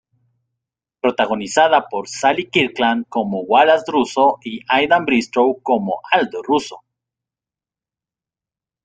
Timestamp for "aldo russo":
6.11-6.83